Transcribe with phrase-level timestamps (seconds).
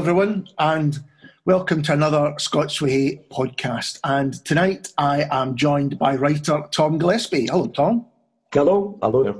[0.00, 0.98] everyone, and
[1.44, 4.00] welcome to another Scots Way podcast.
[4.02, 7.48] And tonight I am joined by writer Tom Gillespie.
[7.48, 8.06] Hello, Tom.
[8.50, 8.98] Hello.
[9.02, 9.34] Hello there.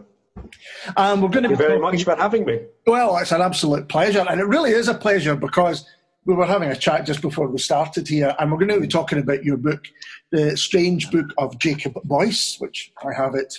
[0.98, 2.60] Um, we're going to Thank you very talking, much for having me.
[2.86, 5.86] Well, it's an absolute pleasure, and it really is a pleasure because
[6.26, 8.86] we were having a chat just before we started here, and we're going to be
[8.86, 9.88] talking about your book,
[10.30, 13.56] The Strange Book of Jacob Boyce, which I have it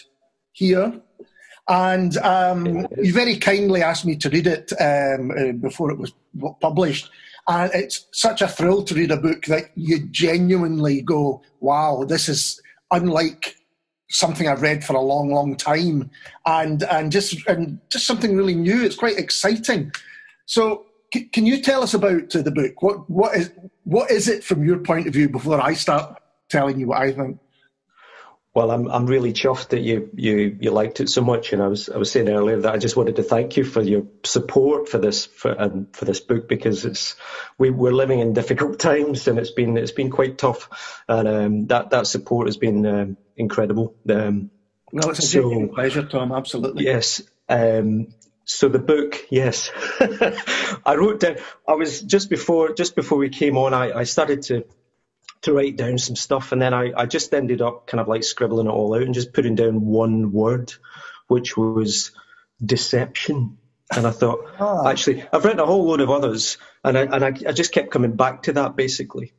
[0.51, 1.01] here.
[1.71, 6.11] And um, you very kindly asked me to read it um, uh, before it was
[6.59, 7.09] published.
[7.47, 12.27] And it's such a thrill to read a book that you genuinely go, wow, this
[12.27, 13.55] is unlike
[14.09, 16.11] something I've read for a long, long time.
[16.45, 18.83] And, and, just, and just something really new.
[18.83, 19.93] It's quite exciting.
[20.47, 20.87] So,
[21.31, 22.81] can you tell us about uh, the book?
[22.83, 23.49] What, what, is,
[23.85, 27.13] what is it from your point of view before I start telling you what I
[27.13, 27.39] think?
[28.53, 31.67] Well, I'm I'm really chuffed that you you you liked it so much, and I
[31.67, 34.89] was I was saying earlier that I just wanted to thank you for your support
[34.89, 37.15] for this for um, for this book because it's
[37.57, 40.67] we we're living in difficult times and it's been it's been quite tough,
[41.07, 43.95] and um, that that support has been um, incredible.
[44.09, 44.51] Um,
[44.91, 46.33] well, it's a so, pleasure, Tom.
[46.33, 46.83] Absolutely.
[46.83, 47.21] Yes.
[47.47, 48.07] Um,
[48.43, 49.71] so the book, yes,
[50.85, 51.37] I wrote down.
[51.65, 53.73] I was just before just before we came on.
[53.73, 54.65] I, I started to
[55.41, 58.23] to write down some stuff, and then I, I just ended up kind of like
[58.23, 60.73] scribbling it all out and just putting down one word,
[61.27, 62.11] which was
[62.63, 63.57] deception.
[63.93, 64.87] And I thought, oh.
[64.87, 67.91] actually, I've written a whole load of others, and I, and I, I just kept
[67.91, 68.75] coming back to that.
[68.75, 69.33] Basically,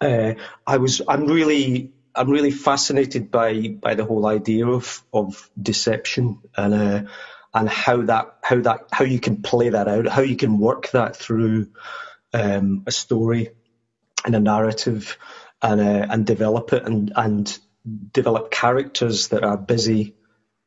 [0.00, 0.34] uh,
[0.66, 6.38] I was, I'm really, I'm really fascinated by by the whole idea of of deception
[6.56, 7.10] and uh,
[7.52, 10.90] and how that how that how you can play that out, how you can work
[10.92, 11.68] that through
[12.32, 13.50] um, a story
[14.26, 15.16] and a narrative
[15.62, 17.58] and uh, and develop it and and
[18.12, 20.14] develop characters that are busy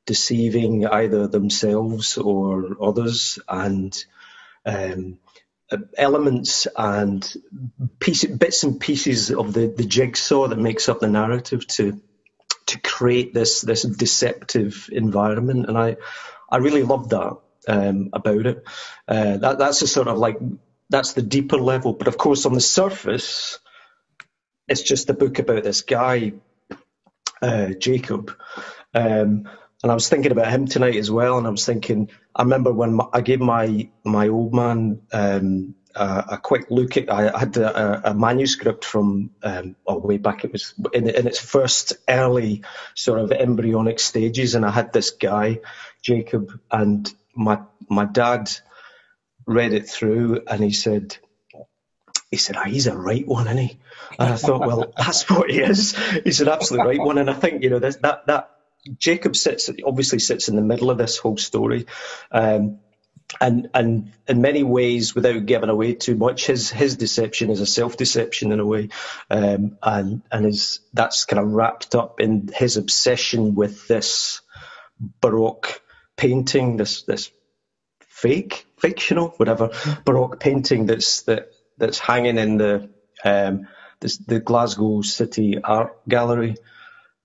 [0.06, 4.04] deceiving either themselves or others and
[4.66, 5.20] um,
[5.98, 7.32] elements and
[8.00, 12.02] piece, bits and pieces of the, the jigsaw that makes up the narrative to
[12.66, 15.68] to create this this deceptive environment.
[15.68, 15.98] And I
[16.50, 17.38] I really love that
[17.68, 18.64] um, about it.
[19.08, 20.40] Uh, that that's a sort of like
[20.90, 21.94] that's the deeper level.
[21.94, 23.60] But of course, on the surface,
[24.68, 26.34] it's just a book about this guy,
[27.42, 28.36] uh, Jacob.
[28.94, 29.50] Um,
[29.82, 31.38] and I was thinking about him tonight as well.
[31.38, 35.76] And I was thinking, I remember when my, I gave my my old man um,
[35.96, 37.10] a, a, quick look at.
[37.10, 40.44] I had a, a manuscript from um, oh, way back.
[40.44, 42.64] It was in, in its first early
[42.94, 45.62] sort of embryonic stages, and I had this guy,
[46.02, 48.52] Jacob, and my my dad
[49.50, 51.18] read it through and he said,
[52.32, 53.80] he said, oh, he's a right one, isn't he?
[54.20, 55.98] And I thought, well, that's what he is.
[56.24, 57.18] He's an absolute right one.
[57.18, 58.52] And I think, you know, that, that
[58.98, 61.88] Jacob sits, obviously sits in the middle of this whole story.
[62.32, 62.80] Um,
[63.40, 67.66] and and in many ways, without giving away too much, his his deception is a
[67.68, 68.90] self deception in a way,
[69.30, 74.42] um, and and is that's kind of wrapped up in his obsession with this
[75.22, 75.80] baroque
[76.18, 77.32] painting, this this
[78.22, 79.70] fake, fictional, whatever
[80.06, 82.90] Baroque painting that's that that's hanging in the
[83.24, 83.68] um,
[84.00, 86.56] this, the Glasgow City Art Gallery.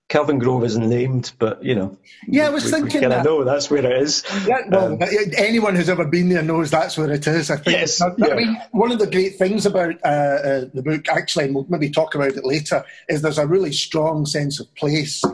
[0.09, 1.97] Kelvingrove isn't named, but you know.
[2.29, 3.01] Yeah, I was we, thinking.
[3.01, 3.25] We that.
[3.25, 4.23] know that's where it is.
[4.47, 4.99] Yeah, well, um,
[5.37, 7.51] anyone who's ever been there knows that's where it is.
[7.51, 7.79] I think.
[7.79, 8.35] Yes, I, yeah.
[8.35, 11.91] mean, one of the great things about uh, uh, the book, actually, and we'll maybe
[11.91, 15.25] talk about it later, is there's a really strong sense of place.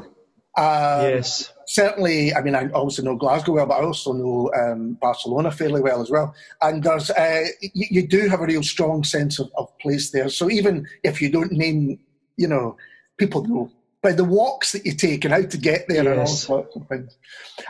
[0.56, 4.94] Um, yes certainly, I mean, I also know Glasgow well, but I also know um,
[5.00, 6.34] Barcelona fairly well as well.
[6.60, 10.28] And there's, uh, you, you, do have a real strong sense of, of, place there.
[10.28, 11.98] So even if you don't name,
[12.36, 12.76] you know,
[13.18, 13.70] people know
[14.02, 16.10] by the walks that you take and how to get there yes.
[16.10, 17.16] and all sorts of things.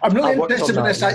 [0.03, 1.03] I'm really interested in this.
[1.03, 1.09] Yeah.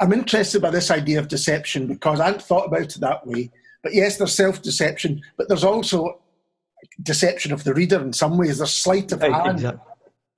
[0.00, 3.26] I, I'm interested by this idea of deception because I hadn't thought about it that
[3.26, 3.50] way.
[3.82, 6.20] But yes, there's self-deception, but there's also
[7.02, 8.58] deception of the reader in some ways.
[8.58, 9.58] There's sleight of hand.
[9.58, 9.91] Exactly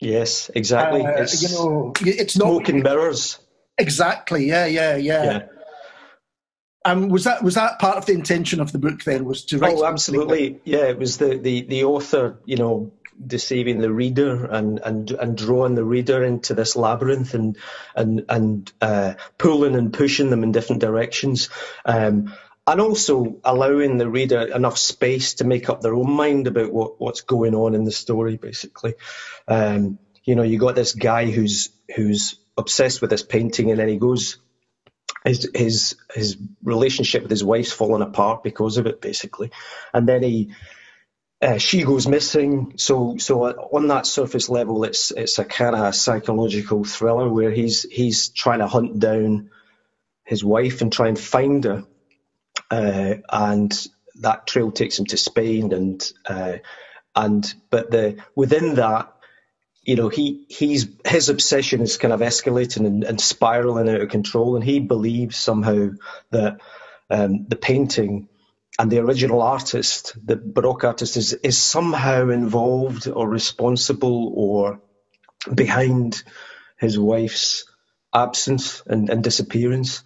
[0.05, 1.05] Yes, exactly.
[1.05, 3.39] Uh, you know, it's not smoke and mirrors.
[3.79, 4.47] Exactly.
[4.47, 5.25] Yeah, yeah, yeah.
[5.25, 5.47] yeah.
[6.85, 9.03] Um, was that was that part of the intention of the book?
[9.05, 9.75] Then was to write.
[9.75, 10.61] Oh, absolutely.
[10.65, 12.93] Yeah, it was the, the, the author, you know,
[13.27, 17.57] deceiving the reader and, and, and drawing the reader into this labyrinth and
[17.97, 21.49] and and uh, pulling and pushing them in different directions.
[21.87, 22.35] Um,
[22.67, 27.01] and also allowing the reader enough space to make up their own mind about what,
[27.01, 28.95] what's going on in the story, basically.
[29.47, 33.89] Um, you know, you got this guy who's who's obsessed with this painting, and then
[33.89, 34.39] he goes,
[35.25, 39.51] his his his relationship with his wife's fallen apart because of it, basically,
[39.93, 40.55] and then he.
[41.43, 45.95] Uh, she goes missing, so so on that surface level, it's it's a kind of
[45.95, 49.51] psychological thriller where he's he's trying to hunt down
[50.25, 51.85] his wife and try and find her,
[52.75, 53.87] uh, and
[54.21, 56.59] that trail takes him to Spain, and uh,
[57.15, 59.13] and but the within that,
[59.83, 64.09] you know, he he's his obsession is kind of escalating and, and spiraling out of
[64.09, 65.91] control, and he believes somehow
[66.31, 66.61] that
[67.11, 68.29] um, the painting
[68.79, 74.81] and the original artist, the Baroque artist, is is somehow involved or responsible or
[75.55, 76.23] behind
[76.79, 77.67] his wife's
[78.13, 80.03] absence and, and disappearance.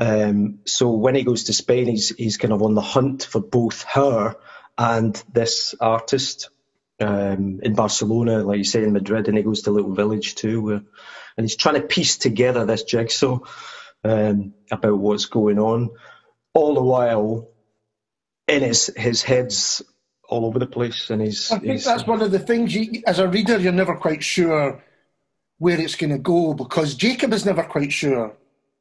[0.00, 3.40] Um, so when he goes to Spain, he's he's kind of on the hunt for
[3.40, 4.34] both her
[4.78, 6.48] and this artist
[7.00, 10.36] um, in Barcelona, like you say in Madrid, and he goes to a little village
[10.36, 10.82] too, where,
[11.36, 13.40] and he's trying to piece together this jigsaw
[14.02, 15.90] um, about what's going on,
[16.54, 17.48] all the while
[18.48, 19.82] in his his head's
[20.26, 21.52] all over the place, and he's.
[21.52, 22.74] I think that's one of the things.
[22.74, 24.82] You, as a reader, you're never quite sure
[25.58, 28.34] where it's going to go because Jacob is never quite sure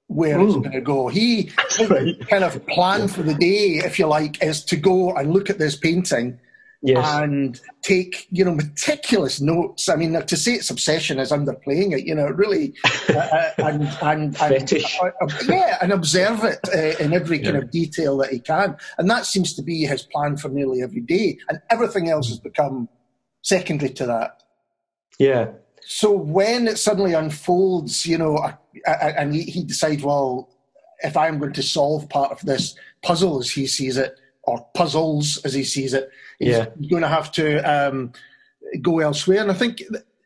[0.10, 0.48] where Ooh.
[0.48, 1.08] it's going to go.
[1.20, 1.52] He
[1.90, 2.28] right.
[2.28, 5.60] kind of plan for the day, if you like, is to go and look at
[5.60, 6.40] this painting
[6.82, 7.06] yes.
[7.22, 9.90] and take you know meticulous notes.
[9.90, 12.06] I mean, to say it's obsession is underplaying it.
[12.06, 12.74] You know, really,
[13.10, 17.58] uh, uh and and, and uh, uh, yeah, and observe it uh, in every kind
[17.58, 18.78] of detail that he can.
[18.98, 21.38] And that seems to be his plan for nearly every day.
[21.50, 22.90] And everything else has become
[23.42, 24.44] secondary to that.
[25.20, 25.52] Yeah,
[25.92, 28.38] so when it suddenly unfolds, you know,
[28.86, 30.48] and he decides, well,
[31.00, 35.44] if I'm going to solve part of this puzzle as he sees it, or puzzles
[35.46, 36.68] as he sees it, he's yeah.
[36.92, 38.14] going to have to um,
[38.84, 39.42] go elsewhere.
[39.42, 39.82] And I think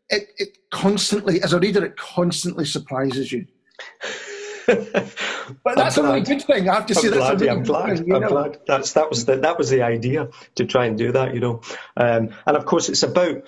[0.09, 3.47] it, it constantly, as a reader, it constantly surprises you.
[4.67, 6.67] but that's a really good thing.
[6.67, 7.99] I have to I'm say glad, that's a really I'm glad.
[7.99, 8.27] Thing, I'm know?
[8.27, 8.59] glad.
[8.67, 11.61] That's that was the that was the idea to try and do that, you know.
[11.95, 13.43] Um, and of course, it's about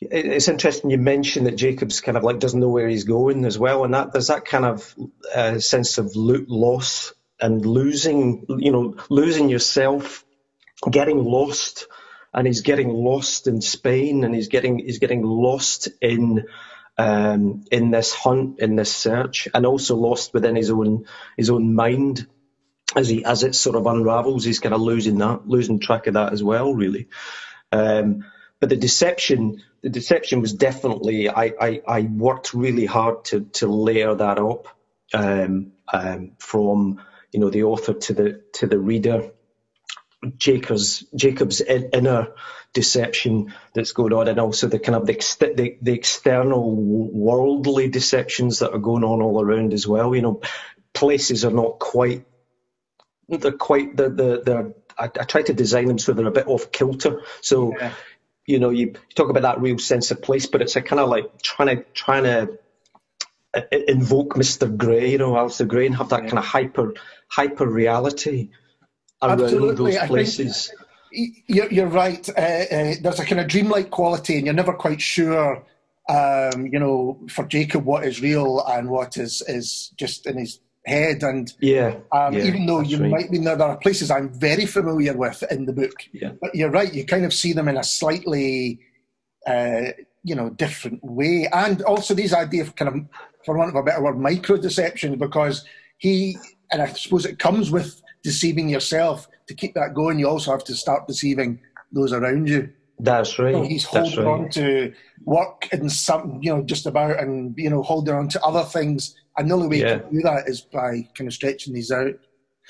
[0.00, 3.58] it's interesting you mentioned that Jacobs kind of like doesn't know where he's going as
[3.58, 4.94] well, and that there's that kind of
[5.34, 10.24] uh, sense of loss and losing, you know, losing yourself,
[10.90, 11.86] getting lost,
[12.32, 16.46] and he's getting lost in Spain, and he's getting he's getting lost in
[16.96, 21.06] um, in this hunt, in this search, and also lost within his own
[21.36, 22.26] his own mind
[22.96, 24.44] as he as it sort of unravels.
[24.44, 27.08] He's kind of losing that, losing track of that as well, really.
[27.70, 28.24] Um,
[28.60, 31.28] but the deception, the deception was definitely.
[31.28, 34.68] I, I, I worked really hard to to layer that up
[35.14, 37.00] um, um, from
[37.32, 39.30] you know the author to the to the reader.
[40.36, 42.34] Jacob's Jacob's inner
[42.74, 48.58] deception that's going on, and also the kind of the, the, the external worldly deceptions
[48.58, 50.14] that are going on all around as well.
[50.14, 50.40] You know,
[50.92, 52.26] places are not quite
[53.28, 56.48] they're quite the the they're I, I, try to design them so they're a bit
[56.48, 57.22] off kilter.
[57.40, 57.94] So yeah
[58.50, 61.00] you know, you, you talk about that real sense of place, but it's a kind
[61.00, 62.58] of like trying to trying to
[63.54, 64.74] uh, invoke Mr.
[64.76, 66.94] Gray, you know, Alasdair Gray, and have that kind of hyper
[67.28, 68.50] hyper reality
[69.22, 69.92] around Absolutely.
[69.92, 70.72] those places.
[71.12, 72.28] You're, you're, right.
[72.28, 75.64] Uh, uh, there's a kind of dreamlike quality, and you're never quite sure,
[76.08, 80.60] um, you know, for Jacob what is real and what is is just in his
[80.90, 81.22] head.
[81.22, 83.10] And yeah, um, yeah even though you right.
[83.10, 85.96] might be there, are places I'm very familiar with in the book.
[86.12, 86.32] Yeah.
[86.40, 88.80] But you're right, you kind of see them in a slightly,
[89.46, 89.92] uh,
[90.22, 91.48] you know, different way.
[91.52, 92.94] And also these idea of kind of,
[93.44, 95.64] for want of a better word, micro deception, because
[95.96, 96.36] he,
[96.70, 99.28] and I suppose it comes with deceiving yourself.
[99.48, 101.58] To keep that going, you also have to start deceiving
[101.90, 102.70] those around you.
[103.00, 103.54] That's right.
[103.54, 104.26] So he's holding right.
[104.26, 104.92] on to
[105.24, 109.16] work and some, you know, just about, and you know, holding on to other things
[109.36, 109.98] and the only way yeah.
[109.98, 112.14] to do that is by kind of stretching these out.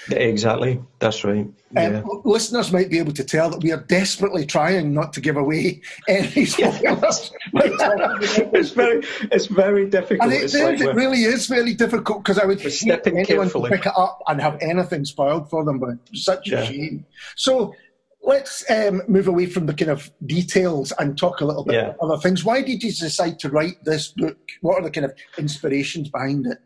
[0.08, 1.40] Yeah, Exactly, that's right.
[1.40, 1.98] Um, yeah.
[1.98, 5.36] Um, listeners might be able to tell that we are desperately trying not to give
[5.36, 7.32] away any spoilers.
[7.52, 10.32] it's very, it's very difficult.
[10.32, 13.68] And it, like it really is very difficult because I would hate anyone carefully.
[13.68, 17.04] to pick it up and have anything spoiled for them, but it's such a shame.
[17.36, 17.74] So
[18.22, 21.88] let's um, move away from the kind of details and talk a little bit yeah.
[21.88, 22.44] about other things.
[22.44, 24.38] Why did you decide to write this book?
[24.60, 26.58] What are the kind of inspirations behind it?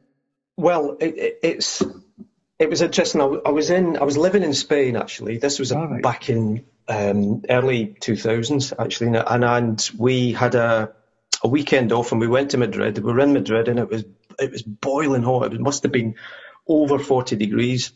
[0.57, 1.83] Well, it, it, it's
[2.59, 3.21] it was interesting.
[3.21, 5.39] I, I, was in I was living in Spain actually.
[5.39, 6.03] This was right.
[6.03, 10.93] back in um, early two thousands actually, and and we had a
[11.43, 12.99] a weekend off and we went to Madrid.
[12.99, 14.05] We were in Madrid and it was
[14.39, 15.53] it was boiling hot.
[15.53, 16.15] It must have been
[16.67, 17.93] over forty degrees.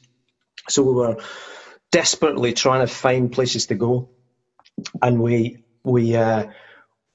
[0.68, 1.16] So we were
[1.90, 4.10] desperately trying to find places to go,
[5.02, 6.46] and we we uh,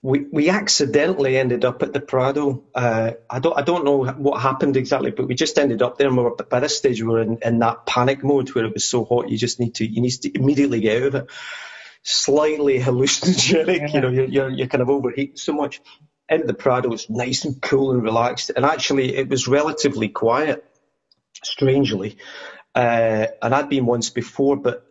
[0.04, 2.66] we we accidentally ended up at the Prado.
[2.76, 6.08] Uh, I don't I don't know what happened exactly, but we just ended up there.
[6.08, 8.74] And we were, by this stage, we were in, in that panic mode where it
[8.74, 11.32] was so hot, you just need to you need to immediately get out of it.
[12.04, 13.88] Slightly hallucinogenic, yeah.
[13.88, 15.82] you know, you're, you're you're kind of overheating so much.
[16.30, 20.66] Into the Prado, it's nice and cool and relaxed, and actually, it was relatively quiet.
[21.44, 22.18] Strangely,
[22.76, 24.86] uh, and I'd been once before, but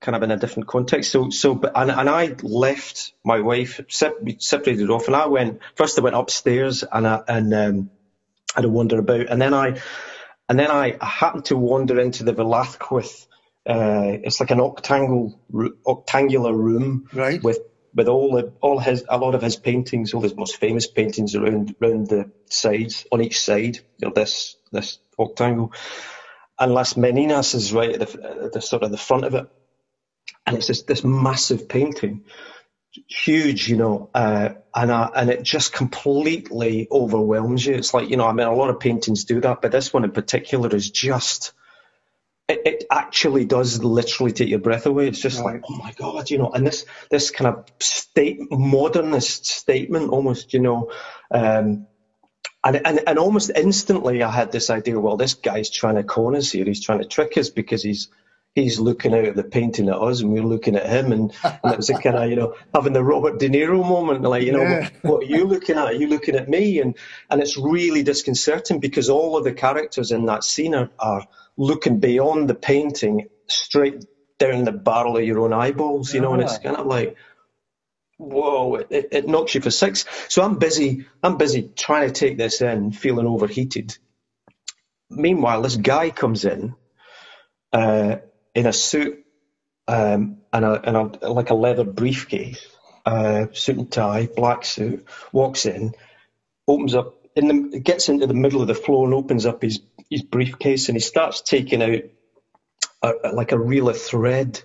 [0.00, 1.10] kind of in a different context.
[1.10, 5.98] So, so, but, and, and I left my wife, separated off, and I went, first
[5.98, 7.90] I went upstairs and I, and, um,
[8.54, 9.80] I had a wander about, and then I,
[10.48, 13.26] and then I happened to wander into the Velázquez,
[13.68, 17.42] uh, it's like an octangle, octangular room right.
[17.42, 17.58] with
[17.94, 21.34] with all the, all his a lot of his paintings, all his most famous paintings
[21.34, 23.80] around around the sides on each side.
[24.02, 25.74] of this this octangle,
[26.58, 29.46] and Las Meninas is right at the, at the sort of the front of it,
[30.46, 32.24] and it's this this massive painting,
[33.08, 37.74] huge, you know, uh, and uh, and it just completely overwhelms you.
[37.74, 40.04] It's like you know, I mean, a lot of paintings do that, but this one
[40.04, 41.52] in particular is just
[42.48, 45.08] it, it, actually does literally take your breath away.
[45.08, 45.54] It's just right.
[45.54, 50.54] like, oh my god, you know, and this this kind of state modernist statement, almost,
[50.54, 50.92] you know,
[51.30, 51.86] um,
[52.66, 54.98] and, and and almost instantly, I had this idea.
[54.98, 56.64] Well, this guy's trying to con us here.
[56.64, 58.08] He's trying to trick us because he's
[58.54, 61.72] he's looking out at the painting at us, and we're looking at him, and, and
[61.72, 64.52] it was a kind of you know having the Robert De Niro moment, like you
[64.52, 64.88] know, yeah.
[65.02, 65.86] what, what, are you looking at?
[65.86, 66.80] Are you looking at me?
[66.80, 66.96] And
[67.30, 72.00] and it's really disconcerting because all of the characters in that scene are, are looking
[72.00, 74.04] beyond the painting straight
[74.38, 76.62] down the barrel of your own eyeballs, you know, and it's ah.
[76.62, 77.16] kind of like,
[78.18, 80.04] whoa, it, it, knocks you for six.
[80.28, 83.96] So I'm busy, I'm busy trying to take this in, feeling overheated.
[85.10, 86.74] Meanwhile, this guy comes in
[87.72, 88.16] uh,
[88.54, 89.24] in a suit
[89.86, 92.66] um, and, a, and a, like a leather briefcase,
[93.04, 95.94] uh, suit and tie, black suit, walks in,
[96.66, 99.80] opens up, in the, gets into the middle of the floor and opens up his
[100.10, 102.02] his briefcase and he starts taking out
[103.02, 104.62] a, like a reel of thread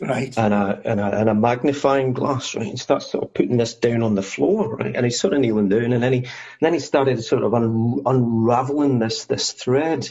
[0.00, 0.36] right.
[0.36, 2.66] And a, and a and a magnifying glass right?
[2.66, 4.94] He starts sort of putting this down on the floor right?
[4.94, 6.28] And he's sort of kneeling down and then he and
[6.60, 10.10] then he started sort of un, unraveling this this thread.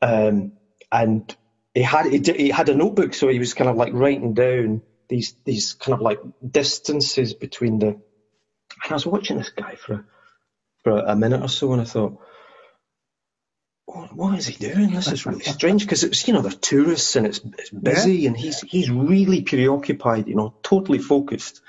[0.00, 0.52] Um,
[0.92, 1.34] and
[1.72, 4.34] he had he, did, he had a notebook so he was kind of like writing
[4.34, 9.74] down these these kind of like distances between the and I was watching this guy
[9.76, 10.04] for a,
[10.84, 12.18] for a minute or so and I thought
[13.94, 14.90] what is he doing?
[14.90, 18.28] This is really strange because it's you know they're tourists and it's, it's busy yeah.
[18.28, 21.60] and he's he's really preoccupied, you know, totally focused.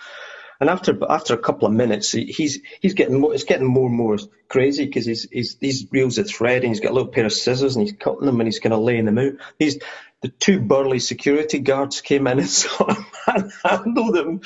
[0.60, 3.96] And after after a couple of minutes, he's he's getting more, it's getting more and
[3.96, 4.18] more
[4.48, 7.34] crazy because he's he's these reels of thread and he's got a little pair of
[7.34, 9.34] scissors and he's cutting them and he's kind of laying them out.
[9.60, 9.80] These
[10.22, 14.42] the two burly security guards came in and sort of handled him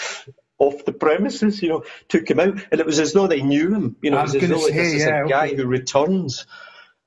[0.57, 3.73] off the premises, you know, took him out, and it was as though they knew
[3.73, 5.55] him, you know, it was as though say, this is a guy okay.
[5.55, 6.45] who returns.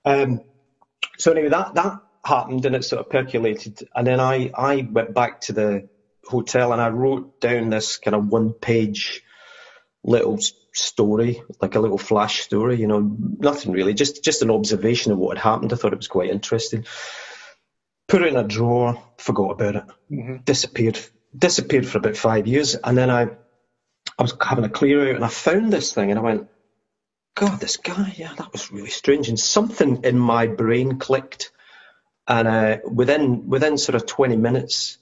[0.06, 0.40] Um,
[1.22, 5.14] so anyway, that that happened and it sort of percolated, and then I I went
[5.14, 5.88] back to the
[6.24, 9.22] hotel and I wrote down this kind of one page
[10.02, 10.38] little
[10.72, 12.80] story, like a little flash story.
[12.80, 15.72] You know, nothing really, just just an observation of what had happened.
[15.72, 16.86] I thought it was quite interesting.
[18.08, 20.36] Put it in a drawer, forgot about it, mm-hmm.
[20.44, 20.98] disappeared,
[21.36, 23.28] disappeared for about five years, and then I
[24.18, 26.48] I was having a clear out and I found this thing and I went,
[27.34, 29.28] God, this guy, yeah, that was really strange.
[29.28, 31.52] And something in my brain clicked.
[32.28, 34.98] And uh, within within sort of 20 minutes,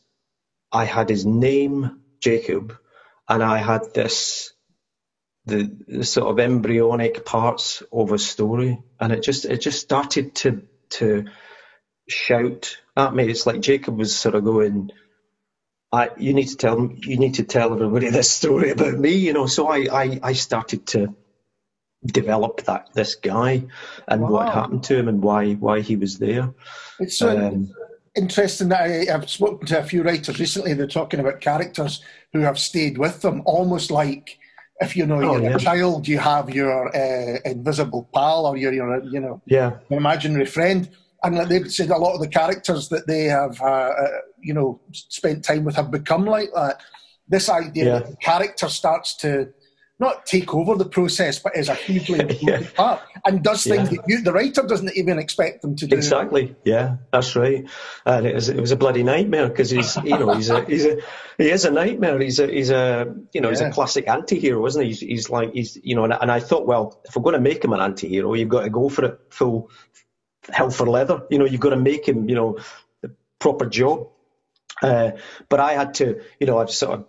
[0.73, 2.77] I had his name, Jacob,
[3.29, 4.53] and I had this
[5.47, 10.35] the, the sort of embryonic parts of a story, and it just it just started
[10.37, 11.27] to to
[12.09, 13.29] shout at me.
[13.29, 14.91] It's like Jacob was sort of going,
[15.93, 19.33] I, you need to tell you need to tell everybody this story about me, you
[19.33, 19.47] know.
[19.47, 21.15] So I, I, I started to
[22.07, 23.63] develop that this guy
[24.09, 24.31] and wow.
[24.31, 26.53] what happened to him and why why he was there.
[26.99, 27.73] It's so um,
[28.15, 30.75] interesting that I, have spoken to a few writers recently.
[30.75, 32.03] They're talking about characters
[32.33, 34.39] who have stayed with them, almost like
[34.81, 35.57] if you know oh, you're yeah.
[35.57, 40.47] a child, you have your uh, invisible pal or your, your you know yeah imaginary
[40.47, 40.89] friend.
[41.23, 44.09] And they've said a lot of the characters that they have, uh, uh,
[44.41, 46.81] you know, spent time with have become like that.
[47.29, 47.99] This idea yeah.
[47.99, 49.53] that the character starts to
[50.01, 52.71] not take over the process, but is a hugely important yeah.
[52.75, 53.97] part and does things yeah.
[53.97, 55.95] that you, the writer doesn't even expect them to do.
[55.95, 56.57] Exactly.
[56.65, 57.69] Yeah, that's right.
[58.07, 60.87] And it was, it was a bloody nightmare because he's, you know, he's a, he's
[60.87, 60.97] a,
[61.37, 62.19] he is a nightmare.
[62.19, 63.53] He's a, he's a, you know, yeah.
[63.53, 64.89] he's a classic anti-hero, isn't he?
[64.89, 67.41] He's, he's like, he's, you know, and, and I thought, well, if we're going to
[67.41, 69.71] make him an anti-hero, you've got to go for it full
[70.49, 71.23] hell for leather.
[71.31, 72.59] You know, you've got to make him, you know,
[73.03, 74.09] the proper job.
[74.83, 75.13] Uh,
[75.51, 77.07] but I had to, you know, I've sort of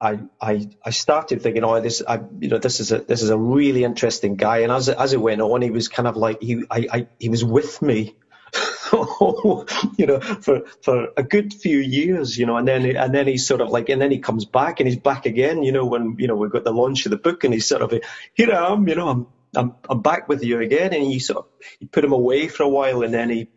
[0.00, 3.30] I, I, I started thinking, oh, this, I, you know, this is a, this is
[3.30, 4.58] a really interesting guy.
[4.58, 7.28] And as, as it went on, he was kind of like, he, I, I he
[7.28, 8.16] was with me,
[8.92, 13.46] you know, for, for a good few years, you know, and then, and then he's
[13.46, 16.16] sort of like, and then he comes back and he's back again, you know, when,
[16.18, 17.94] you know, we've got the launch of the book and he's sort of,
[18.34, 20.92] here I am, you know, I'm, I'm, I'm back with you again.
[20.92, 21.46] And you sort of,
[21.80, 23.48] you put him away for a while and then he,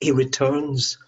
[0.00, 0.98] he returns,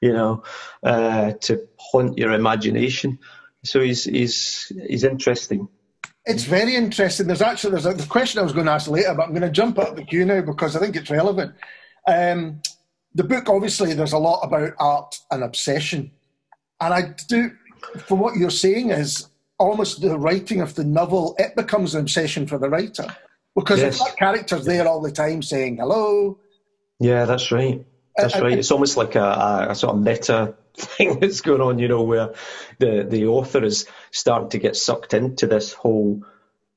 [0.00, 0.44] you know,
[0.82, 3.18] uh, to haunt your imagination.
[3.66, 5.68] So he's he's he's interesting.
[6.24, 7.26] It's very interesting.
[7.26, 9.42] There's actually there's a the question I was going to ask later, but I'm going
[9.42, 11.54] to jump up the queue now because I think it's relevant.
[12.06, 12.62] Um,
[13.14, 16.10] the book, obviously, there's a lot about art and obsession,
[16.80, 17.50] and I do,
[18.06, 21.34] from what you're saying, is almost the writing of the novel.
[21.38, 23.06] It becomes an obsession for the writer
[23.54, 23.98] because yes.
[23.98, 26.38] that character's there all the time saying hello.
[27.00, 27.84] Yeah, that's right.
[28.16, 28.58] That's uh, right.
[28.58, 32.34] It's almost like a, a, sort of meta thing that's going on, you know, where
[32.78, 36.22] the, the author is starting to get sucked into this whole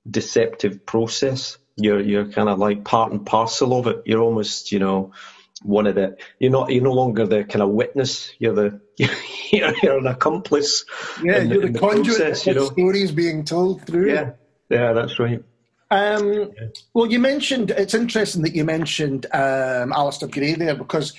[0.10, 1.58] deceptive process.
[1.76, 4.04] You're you're kind of like part and parcel of it.
[4.06, 5.14] You're almost, you know,
[5.62, 8.32] one of the you're not you're no longer the kind of witness.
[8.38, 8.82] You're the
[9.52, 10.86] you're, you're an accomplice.
[11.24, 12.66] Yeah, in, you're in the, the conduit process, you know?
[12.66, 14.12] stories being told through.
[14.12, 14.32] Yeah,
[14.70, 15.44] yeah, that's right.
[15.92, 16.52] Um,
[16.94, 21.14] well, you mentioned it's interesting that you mentioned um, Alasdair Gray there because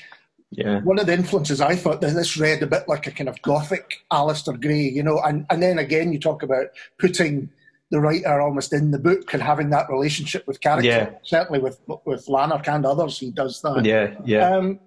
[0.50, 0.80] yeah.
[0.80, 3.40] one of the influences I thought that this read a bit like a kind of
[3.42, 6.66] gothic Alasdair Gray, you know, and, and then again you talk about
[6.99, 7.50] putting
[7.90, 10.88] the writer almost in the book and having that relationship with character.
[10.88, 11.11] Yeah.
[11.23, 13.85] Certainly with with Lanark and others, he does that.
[13.85, 14.57] Yeah, yeah.
[14.57, 14.80] Um,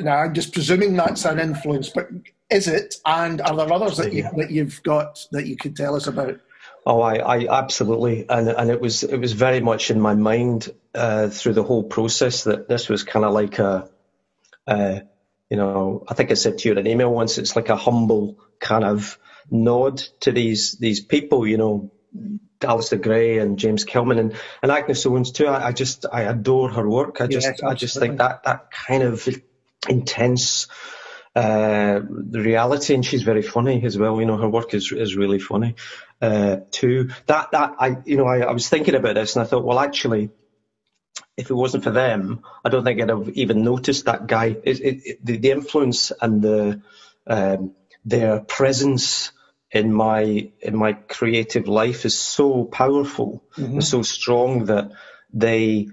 [0.00, 2.08] now I'm just presuming that's an influence, but
[2.50, 2.96] is it?
[3.06, 6.40] And are there others that you that you've got that you could tell us about?
[6.86, 10.72] Oh, I, I absolutely, and and it was it was very much in my mind
[10.94, 13.88] uh, through the whole process that this was kind of like a,
[14.68, 15.00] uh,
[15.50, 17.76] you know, I think I said to you in an email once, it's like a
[17.76, 19.18] humble kind of
[19.50, 21.90] nod to these these people, you know,
[22.60, 25.46] Alasdair Gray and James Kelman and, and Agnes Owens too.
[25.46, 27.20] I, I just I adore her work.
[27.20, 29.26] I just I just think that that kind of
[29.88, 30.66] intense
[31.34, 34.20] uh, the reality, and she's very funny as well.
[34.20, 35.76] You know, her work is is really funny
[36.20, 37.10] uh, too.
[37.26, 39.78] That that I you know I, I was thinking about this and I thought, well,
[39.78, 40.30] actually,
[41.38, 44.56] if it wasn't for them, I don't think I'd have even noticed that guy.
[44.64, 46.82] It, it, it, the, the influence and the
[47.28, 47.74] um,
[48.04, 49.30] their presence
[49.70, 53.74] in my in my creative life is so powerful mm-hmm.
[53.74, 54.90] and so strong that
[55.32, 55.88] they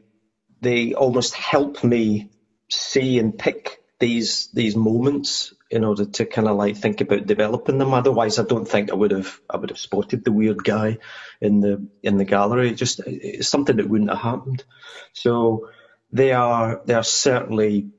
[0.62, 2.32] they almost help me
[2.70, 7.78] see and pick these these moments in order to kind of like think about developing
[7.78, 7.94] them.
[7.94, 11.00] Otherwise, I don't think I would have I would have spotted the weird guy
[11.42, 12.70] in the in the gallery.
[12.70, 14.64] It just it's something that wouldn't have happened.
[15.14, 15.70] So
[16.12, 17.90] they are they are certainly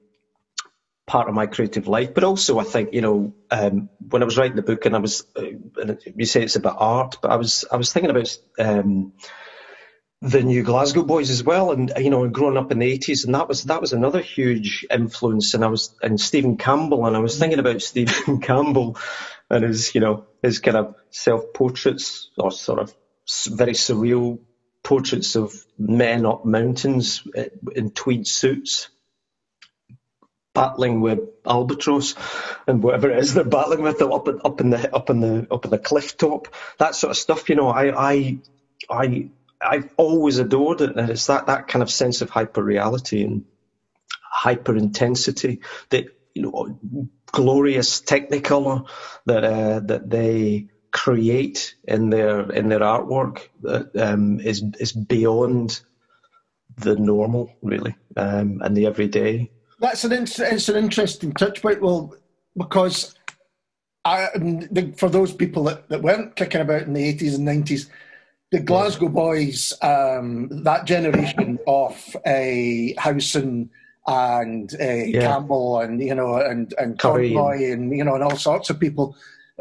[1.07, 2.15] part of my creative life.
[2.15, 5.01] But also, I think you know um, when I was writing the book and I
[5.01, 8.37] was uh, you say it's about art, but I was I was thinking about.
[8.59, 9.13] Um,
[10.23, 13.35] the new Glasgow boys as well, and you know, growing up in the eighties, and
[13.35, 15.55] that was that was another huge influence.
[15.55, 18.97] And I was and Steven Campbell, and I was thinking about Steven Campbell
[19.51, 22.95] and his you know his kind of self portraits or sort of
[23.49, 24.39] very surreal
[24.83, 28.89] portraits of men up mountains eh, in tweed suits.
[30.55, 32.15] Battling with albatross
[32.67, 35.67] and whatever it is they're battling with up, up in the up in the up
[35.67, 36.49] in the cliff top,
[36.79, 37.51] that sort of stuff.
[37.51, 38.39] You know, I I
[38.89, 39.29] I
[39.67, 43.45] I've always adored it, and it's that that kind of sense of hyper reality and
[44.23, 46.79] hyper intensity that you know
[47.33, 48.89] glorious technicolor
[49.27, 55.81] that uh, that they create in their in their artwork that um, is is beyond
[56.79, 59.51] the normal really um, and the everyday.
[59.79, 61.83] That's an it's an interesting touch point.
[61.83, 62.15] Well,
[62.57, 63.15] because
[64.05, 64.29] I,
[64.97, 67.91] for those people that, that weren't kicking about in the eighties and nineties,
[68.51, 73.71] the Glasgow boys, um, that generation of a uh, Howson
[74.07, 75.21] and uh, yeah.
[75.21, 79.17] Campbell and you know and and Conroy and you know and all sorts of people.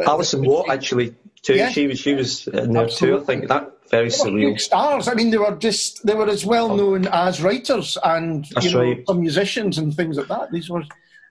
[0.06, 1.56] Alison Watt actually too.
[1.56, 1.70] Yeah.
[1.70, 3.18] She was she was in there Absolutely.
[3.18, 3.24] too.
[3.24, 4.60] I think that very surreal.
[4.60, 5.08] stars.
[5.08, 6.76] I mean, they were just they were as well oh.
[6.76, 9.08] known as writers and That's you know right.
[9.08, 10.52] some musicians and things like that.
[10.52, 10.84] These were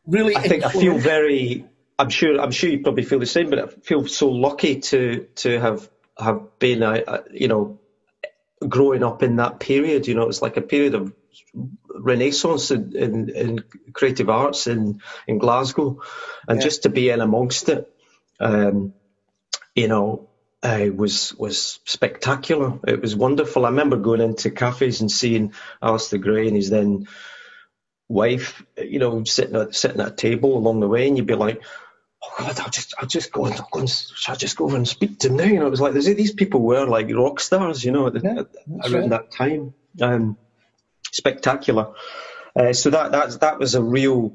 [0.07, 0.37] really.
[0.37, 1.65] I think I feel very.
[1.99, 2.41] I'm sure.
[2.41, 5.89] I'm sure you probably feel the same, but I feel so lucky to to have
[6.19, 7.81] have been, a, a, you know,
[8.67, 10.07] growing up in that period.
[10.07, 11.13] You know, it's like a period of
[11.95, 16.01] renaissance in, in, in creative arts in, in Glasgow,
[16.49, 16.65] and yeah.
[16.65, 17.91] just to be in amongst it,
[18.41, 18.95] um,
[19.75, 20.29] you know,
[20.63, 22.79] uh, was was spectacular.
[22.87, 23.67] It was wonderful.
[23.67, 27.07] I remember going into cafes and seeing Alasdair Gray and his then
[28.09, 31.35] wife, you know, sitting at sitting at a table along the way, and you'd be
[31.35, 31.63] like,
[32.25, 34.65] oh God, I'll just, I'll just go and, I'll go and shall I just go
[34.65, 35.45] over and speak to them now?
[35.45, 38.21] You know, it was like these people were like rock stars, you know, at the,
[38.21, 39.11] yeah, around right.
[39.11, 39.75] that time.
[40.01, 40.37] Um,
[41.15, 41.95] spectacular.
[42.57, 44.35] Uh, so that that that was a real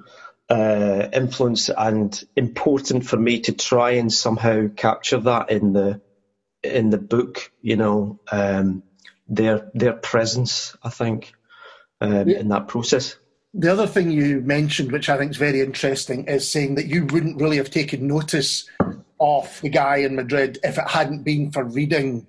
[0.50, 6.02] uh, influence and important for me to try and somehow capture that in the
[6.64, 7.52] in the book.
[7.62, 8.84] You know, um,
[9.28, 10.76] their their presence.
[10.84, 11.34] I think
[12.02, 12.40] um, yeah.
[12.40, 13.18] in that process.
[13.54, 17.06] The other thing you mentioned, which I think is very interesting, is saying that you
[17.06, 18.70] wouldn't really have taken notice
[19.20, 22.28] of the guy in Madrid if it hadn't been for reading,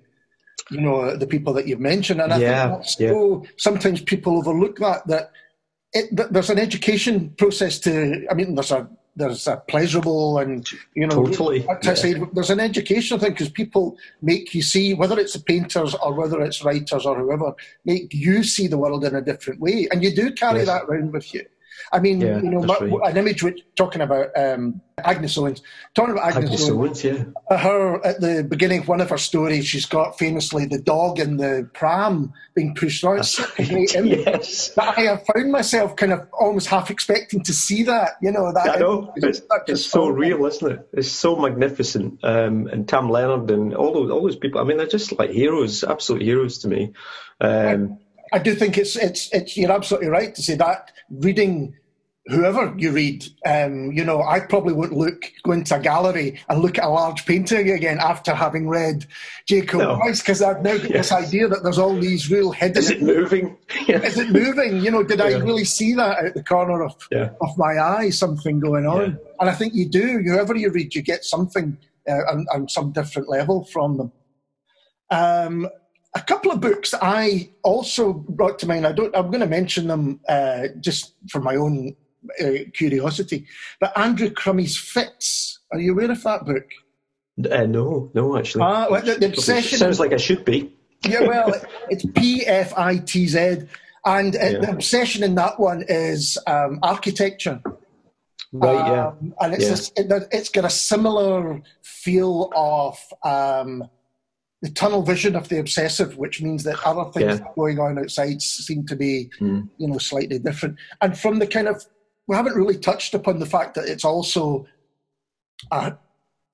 [0.69, 2.21] you know, the people that you've mentioned.
[2.21, 3.09] And I yeah, think that's yeah.
[3.09, 5.31] so, sometimes people overlook that, that
[5.93, 11.05] it, there's an education process to, I mean, there's a there's a pleasurable and you
[11.05, 11.65] know totally.
[11.83, 11.93] Yeah.
[11.93, 16.13] Say, there's an educational thing because people make you see whether it's the painters or
[16.13, 17.53] whether it's writers or whoever
[17.85, 20.67] make you see the world in a different way and you do carry yes.
[20.67, 21.45] that around with you
[21.91, 23.11] I mean, yeah, you know, right.
[23.11, 25.61] an image which talking about um, Agnes Owens,
[25.93, 27.23] talking about Agnes, Agnes Owens, Owens, yeah.
[27.49, 31.19] Uh, her at the beginning of one of her stories, she's got famously the dog
[31.19, 33.19] in the pram being pushed around.
[33.19, 34.19] It's a great image.
[34.25, 34.69] yes.
[34.75, 38.11] But I have found myself kind of almost half expecting to see that.
[38.21, 38.69] You know, that.
[38.69, 39.13] I know.
[39.15, 40.89] It's, it's so real, isn't it?
[40.93, 42.19] It's so magnificent.
[42.23, 44.61] Um, and Tam Leonard and all those all those people.
[44.61, 46.93] I mean, they're just like heroes, absolute heroes to me.
[47.39, 49.57] Um, I, I do think it's it's it's.
[49.57, 51.75] You're absolutely right to say that reading
[52.27, 56.61] whoever you read, um, you know, I probably wouldn't look go into a gallery and
[56.61, 59.05] look at a large painting again after having read
[59.47, 59.99] Jacob no.
[60.05, 61.09] because I've now got yes.
[61.09, 62.77] this idea that there's all these real hidden.
[62.77, 63.57] Is it moving?
[63.87, 64.81] Is it moving?
[64.81, 65.25] You know, did yeah.
[65.25, 67.31] I really see that out the corner of yeah.
[67.41, 68.09] of my eye?
[68.09, 69.17] Something going on, yeah.
[69.39, 70.19] and I think you do.
[70.19, 74.11] Whoever you read, you get something uh, on, on some different level from them.
[75.09, 75.67] Um,
[76.13, 78.85] a couple of books I also brought to mind.
[78.85, 79.15] I don't.
[79.15, 81.95] I'm going to mention them uh, just for my own
[82.39, 83.45] uh, curiosity.
[83.79, 86.65] But Andrew Crumey's Pfitz, are you aware of that book?
[87.49, 88.63] Uh, no, no, actually.
[88.63, 90.75] Uh, well, the, the obsession sounds like I should be.
[91.07, 91.53] yeah, well,
[91.89, 93.63] it's P F I T Z,
[94.05, 94.59] and uh, yeah.
[94.59, 97.61] the obsession in that one is um, architecture.
[98.53, 99.07] Right, yeah.
[99.07, 100.17] Um, and it's, yeah.
[100.17, 103.89] a, it's got a similar feel of um,
[104.61, 107.47] the tunnel vision of the obsessive, which means that other things yeah.
[107.55, 109.67] going on outside seem to be, mm.
[109.77, 110.77] you know, slightly different.
[111.01, 111.83] And from the kind of
[112.27, 114.65] we haven't really touched upon the fact that it's also
[115.71, 115.93] a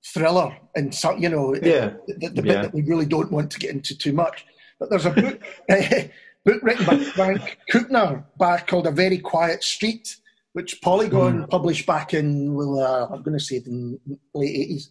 [0.04, 1.90] thriller and so you know yeah.
[2.06, 2.62] the, the bit yeah.
[2.62, 4.46] that we really don't want to get into too much.
[4.80, 5.40] But there's a book
[6.44, 10.16] book written by Frank Kuppner back called A Very Quiet Street,
[10.52, 11.50] which Polygon mm.
[11.50, 14.00] published back in well, uh, I'm going to say in
[14.34, 14.90] late eighties.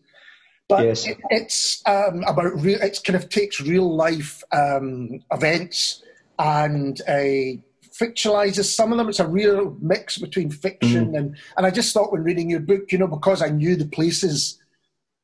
[0.70, 1.08] But yes.
[1.08, 2.82] it, it's um, about real.
[2.82, 6.04] It kind of takes real life um, events
[6.38, 7.60] and a
[8.00, 9.10] fictionalizes some of them.
[9.10, 11.18] It's a real mix between fiction mm.
[11.18, 13.86] and and I just thought when reading your book, you know, because I knew the
[13.86, 14.62] places,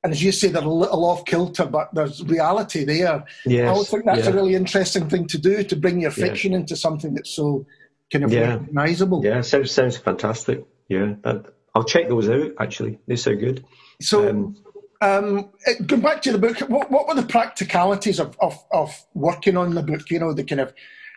[0.03, 3.25] and as you say, they're a little off kilter, but there's reality there.
[3.45, 3.77] Yes.
[3.77, 4.31] I think that's yeah.
[4.31, 6.59] a really interesting thing to do to bring your fiction yeah.
[6.59, 7.65] into something that's so
[8.11, 8.55] kind of yeah.
[8.55, 9.23] recognizable.
[9.23, 10.65] Yeah, sounds sounds fantastic.
[10.87, 12.51] Yeah, that, I'll check those out.
[12.59, 13.65] Actually, they sound good.
[14.01, 14.29] So.
[14.29, 14.55] Um,
[15.03, 15.49] um,
[15.85, 19.75] going back to the book, what, what were the practicalities of, of, of working on
[19.75, 20.09] the book?
[20.09, 20.73] You know, the kind of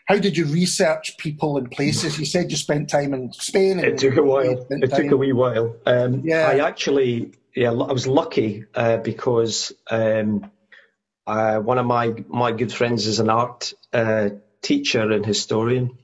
[0.07, 2.19] how did you research people and places?
[2.19, 3.81] You said you spent time in Spain.
[3.81, 4.67] it took a while.
[4.71, 5.03] It time.
[5.03, 5.77] took a wee while.
[5.85, 6.49] Um, yeah.
[6.49, 10.51] I actually, yeah, I was lucky uh, because um,
[11.27, 14.31] uh, one of my my good friends is an art uh,
[14.63, 15.99] teacher and historian,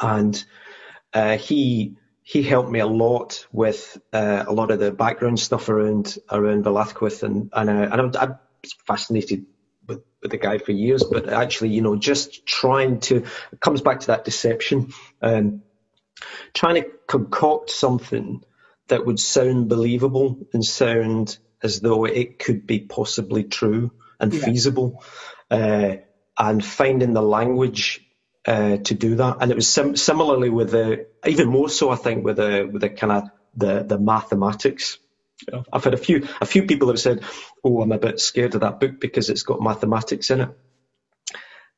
[0.00, 0.44] and
[1.12, 1.96] uh, he
[2.30, 6.62] he helped me a lot with uh, a lot of the background stuff around around
[6.62, 8.38] Velazquez, and and, uh, and I'm, I'm
[8.86, 9.46] fascinated
[9.88, 13.80] with, with the guy for years, but actually, you know, just trying to, it comes
[13.80, 15.62] back to that deception, um,
[16.54, 18.44] trying to concoct something
[18.86, 23.90] that would sound believable and sound as though it could be possibly true
[24.20, 24.44] and yeah.
[24.44, 25.02] feasible,
[25.50, 25.96] uh,
[26.38, 28.06] and finding the language
[28.46, 29.38] uh, to do that.
[29.40, 32.82] And it was sim- similarly with the, even more so, I think, with the with
[32.82, 33.24] the kind of
[33.56, 34.98] the the mathematics
[35.72, 37.22] I've had a few a few people have said,
[37.64, 40.50] "Oh, I'm a bit scared of that book because it's got mathematics in it."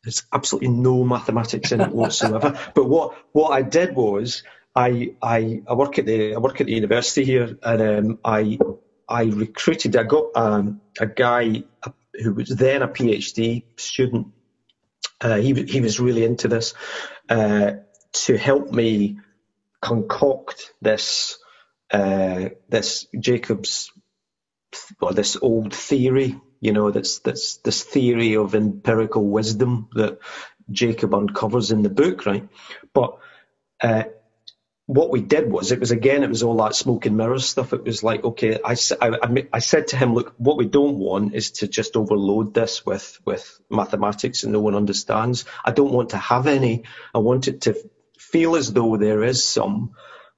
[0.05, 2.59] There's absolutely no mathematics in it whatsoever.
[2.75, 4.43] but what what I did was
[4.75, 8.59] I I, I work at the I work at the university here, and um, I
[9.09, 9.97] I recruited.
[9.97, 11.65] I got um, a guy
[12.23, 14.29] who was then a PhD student.
[15.23, 16.75] Uh, he he was really into this
[17.29, 17.73] uh,
[18.13, 19.19] to help me
[19.81, 21.39] concoct this
[21.93, 23.91] uh, this Jacob's
[25.01, 30.19] or this old theory, you know, that's that's this theory of empirical wisdom that
[30.71, 32.49] Jacob uncovers in the book, right?
[32.95, 33.19] But
[33.83, 34.05] uh,
[34.87, 37.73] what we did was it was again it was all that smoke and mirrors stuff.
[37.73, 41.35] It was like okay, I, I, I said to him, look, what we don't want
[41.35, 45.45] is to just overload this with with mathematics and no one understands.
[45.65, 46.85] I don't want to have any.
[47.15, 47.77] I want it to
[48.19, 49.95] feel as though there is some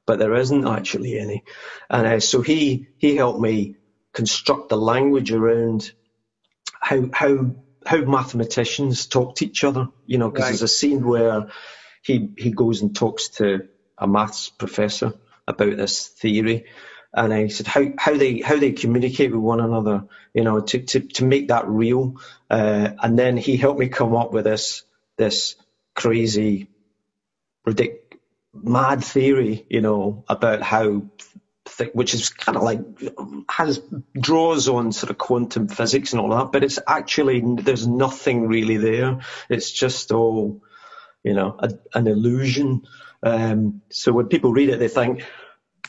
[0.07, 1.45] but there isn't actually any.
[1.89, 3.77] And uh, so he he helped me
[4.13, 5.91] construct the language around
[6.81, 7.55] how how
[7.87, 9.89] how mathematicians talk to each other.
[10.07, 10.51] You know, because right.
[10.51, 11.49] there's a scene where
[12.03, 15.15] he he goes and talks to a maths professor
[15.47, 16.67] about this theory,
[17.13, 20.79] and I said how how they how they communicate with one another, you know, to
[20.81, 22.21] to, to make that real.
[22.51, 24.83] Uh, and then he helped me come up with this
[25.17, 25.57] this
[25.95, 26.69] crazy,
[27.65, 28.01] ridiculous,
[28.53, 31.03] mad theory, you know, about how
[31.93, 32.81] which is kind of like
[33.49, 33.81] has
[34.19, 38.77] draws on sort of quantum physics and all that, but it's actually there's nothing really
[38.77, 39.21] there.
[39.49, 40.63] It's just all,
[41.23, 42.87] you know, a, an illusion.
[43.25, 45.25] Um, so when people read it, they think,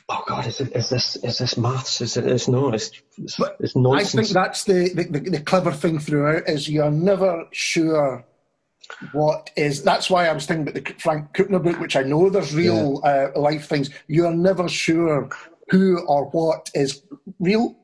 [0.09, 2.01] "Oh God, is, it, is this is this maths?
[2.01, 2.25] Is it?
[2.25, 6.47] It's no, it's it's, it's nonsense." I think that's the, the the clever thing throughout
[6.47, 8.25] is you're never sure
[9.11, 12.29] what is that's why I was thinking about the Frank Kuppner book, which I know
[12.29, 13.29] there's real yeah.
[13.35, 13.89] uh, life things.
[14.07, 15.29] You're never sure
[15.69, 17.01] who or what is
[17.39, 17.75] real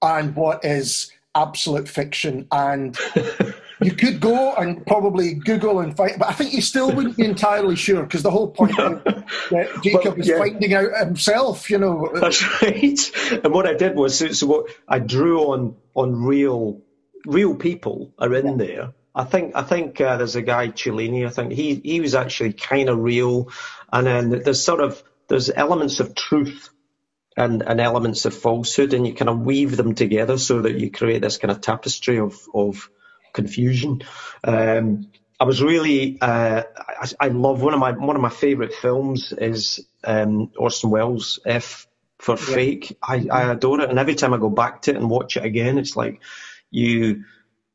[0.00, 2.46] and what is absolute fiction.
[2.52, 2.96] And
[3.82, 7.24] you could go and probably Google and find, but I think you still wouldn't be
[7.24, 10.38] entirely sure because the whole point of that Jacob well, is yeah.
[10.38, 12.10] finding out himself, you know.
[12.14, 13.40] That's right.
[13.44, 16.80] And what I did was, so what I drew on on real
[17.26, 18.56] real people are in yeah.
[18.56, 18.94] there.
[19.14, 21.26] I think I think uh, there's a guy Cellini.
[21.26, 23.50] I think he he was actually kind of real,
[23.92, 26.70] and then there's sort of there's elements of truth
[27.36, 30.90] and, and elements of falsehood, and you kind of weave them together so that you
[30.90, 32.88] create this kind of tapestry of, of
[33.34, 34.02] confusion.
[34.42, 38.72] Um, I was really, uh, I, I, love one of my one of my favourite
[38.72, 41.86] films is um, Orson Welles' F
[42.18, 42.54] for yeah.
[42.54, 42.96] Fake.
[43.02, 45.44] I, I adore it, and every time I go back to it and watch it
[45.44, 46.20] again, it's like
[46.70, 47.24] you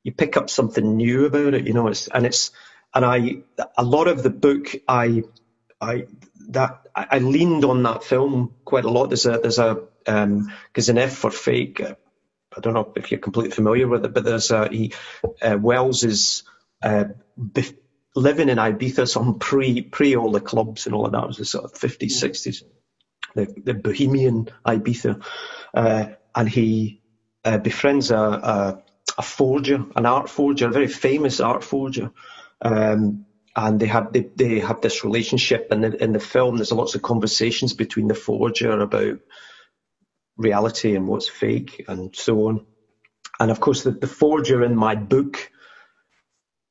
[0.03, 1.67] you pick up something new about it.
[1.67, 2.51] You know, it's and it's
[2.95, 3.43] and I
[3.77, 5.23] a lot of the book I
[5.79, 6.07] I
[6.49, 9.07] that I, I, leaned on that film quite a lot.
[9.07, 11.81] There's a there's a because um, F for Fake.
[12.55, 14.93] I don't know if you're completely familiar with it, but there's a he
[15.41, 16.43] uh, Welles is
[16.81, 17.05] uh,
[17.39, 17.77] bef-
[18.15, 21.23] living in Ibiza, some pre pre all the clubs and all of that.
[21.23, 22.63] It was the sort of 50s, 60s,
[23.35, 25.23] the, the bohemian Ibiza,
[25.73, 27.01] uh, and he
[27.45, 28.83] uh, befriends a, a,
[29.17, 32.11] a forger, an art forger, a very famous art forger.
[32.61, 36.71] Um, and they have they, they have this relationship and in, in the film there's
[36.71, 39.19] lots of conversations between the forger about
[40.39, 42.65] reality and what's fake and so on
[43.39, 45.51] and of course the, the forger in my book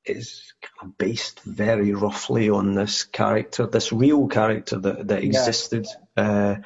[0.04, 5.87] is kind of based very roughly on this character this real character that, that existed
[6.16, 6.24] yeah.
[6.24, 6.57] uh,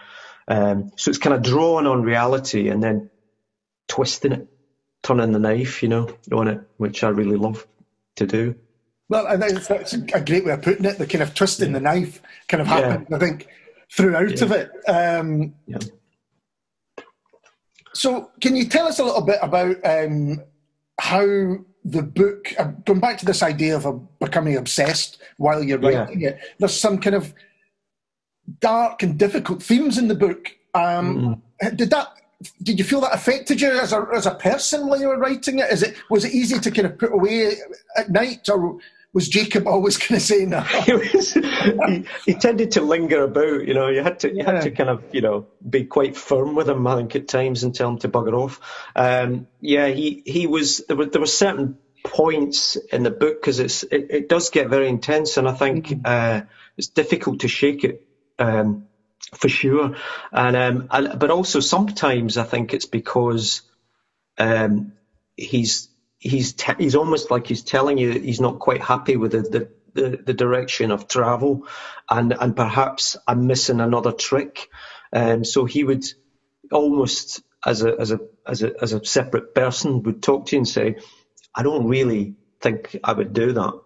[0.49, 3.11] um, so it's kind of drawn on reality and then
[3.89, 4.49] twisting it
[5.03, 7.67] turning the knife you know on it which i really love
[8.15, 8.55] to do
[9.13, 10.97] well, and that's, a great way of putting it.
[10.97, 11.75] The kind of twisting yeah.
[11.75, 13.17] the knife kind of happened, yeah.
[13.17, 13.47] I think,
[13.95, 14.71] throughout of it.
[14.89, 15.79] Um, yeah.
[17.95, 20.43] So, can you tell us a little bit about um,
[20.99, 25.79] how the book, uh, going back to this idea of uh, becoming obsessed while you're
[25.79, 27.35] writing it, there's some kind of
[28.61, 30.57] dark and difficult themes in the book.
[30.75, 31.77] Um, mm-hmm.
[31.77, 32.09] Did that
[32.63, 35.59] did you feel that affected you as a as a person while you were writing
[35.61, 35.71] it?
[35.71, 37.57] Is it was it easy to kind of put away
[37.97, 38.79] at night, or
[39.13, 40.61] was Jacob always going to say no?
[40.85, 43.67] he, was, he, he, tended to linger about.
[43.67, 44.53] You know, you had to you yeah.
[44.53, 46.87] had to kind of you know be quite firm with him.
[46.87, 48.61] I think at times and tell him to bugger off.
[48.97, 53.61] Um, yeah, he he was there were there were certain points in the book because
[53.61, 56.03] it's it, it, does get very intense, and I think mm-hmm.
[56.05, 56.41] uh,
[56.77, 58.07] it's difficult to shake it.
[58.39, 58.87] Um,
[59.35, 59.97] for sure.
[60.33, 63.63] And, um, and but also sometimes I think it's because
[64.37, 64.93] um,
[65.37, 65.89] he's
[66.23, 69.69] he's he's almost like he's telling you that he's not quite happy with the, the
[69.95, 71.67] the, the, direction of travel,
[72.09, 74.71] and and perhaps I'm missing another trick.
[75.13, 76.05] Um, so he would
[76.71, 80.61] almost as a as a as a as a separate person would talk to you
[80.61, 80.97] and say,
[81.55, 83.81] I don't really think I would do that.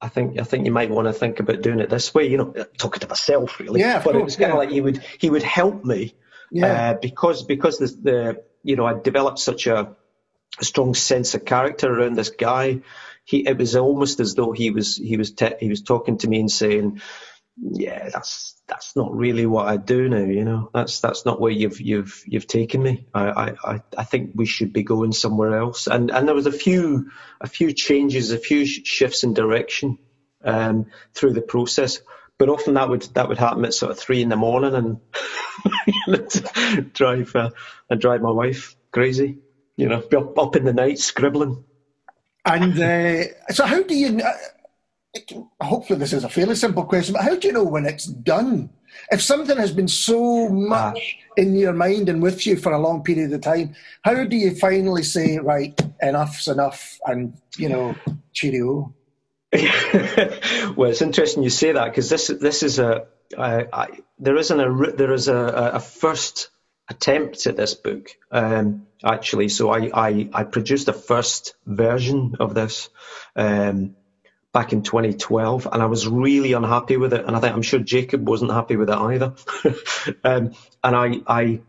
[0.00, 2.28] I think I think you might want to think about doing it this way.
[2.28, 3.80] You know, talking to myself really.
[3.80, 4.52] Yeah, but course, it was kind yeah.
[4.52, 6.14] of like he would he would help me.
[6.52, 6.92] Yeah.
[6.92, 9.94] Uh, because because the, the you know I developed such a,
[10.58, 12.80] a, strong sense of character around this guy.
[13.24, 16.28] He it was almost as though he was he was te- he was talking to
[16.28, 17.00] me and saying,
[17.60, 20.24] yeah, that's that's not really what I do now.
[20.24, 23.06] You know, that's that's not where you've you've you've taken me.
[23.12, 25.86] I I I think we should be going somewhere else.
[25.86, 27.10] And and there was a few
[27.40, 29.98] a few changes, a few shifts in direction
[30.44, 32.00] um, through the process.
[32.38, 35.00] But often that would that would happen at sort of three in the morning,
[36.06, 37.50] and drive uh,
[37.90, 39.38] and drive my wife crazy.
[39.80, 41.64] You know, be up, up in the night scribbling.
[42.44, 44.20] And uh, so, how do you?
[44.20, 48.04] Uh, hopefully this is a fairly simple question, but how do you know when it's
[48.04, 48.68] done?
[49.10, 51.32] If something has been so much ah.
[51.38, 54.54] in your mind and with you for a long period of time, how do you
[54.54, 57.96] finally say, right, enough's enough, and you know,
[58.34, 58.94] cheerio?
[59.52, 63.86] well, it's interesting you say that because this this is a uh, I,
[64.18, 66.50] there isn't a there is a, a first
[66.90, 69.48] attempt at this book um, actually.
[69.48, 72.90] So I, I, I produced a first version of this
[73.36, 73.96] um,
[74.52, 77.24] back in 2012, and I was really unhappy with it.
[77.24, 79.34] And I think I'm sure Jacob wasn't happy with it either.
[80.24, 81.60] um, and I I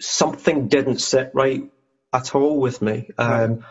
[0.00, 1.70] something didn't sit right
[2.12, 3.10] at all with me.
[3.18, 3.64] Um,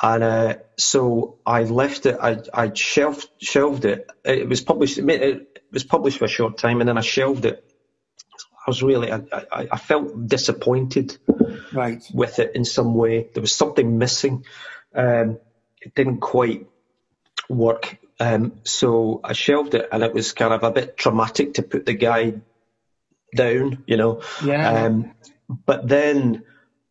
[0.00, 2.16] and uh, so I left it.
[2.20, 4.08] I, I shelved shelved it.
[4.24, 4.98] It was published.
[4.98, 7.67] It was published for a short time, and then I shelved it.
[8.68, 9.10] I was really.
[9.10, 11.16] I, I, I felt disappointed
[11.72, 12.06] right.
[12.12, 13.26] with it in some way.
[13.32, 14.44] There was something missing.
[14.94, 15.38] Um,
[15.80, 16.66] it didn't quite
[17.48, 17.96] work.
[18.20, 21.86] Um, so I shelved it, and it was kind of a bit traumatic to put
[21.86, 22.34] the guy
[23.34, 24.20] down, you know.
[24.44, 24.84] Yeah.
[24.84, 25.14] Um,
[25.48, 26.44] but then